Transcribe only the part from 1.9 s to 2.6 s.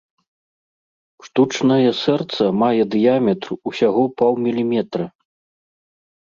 сэрца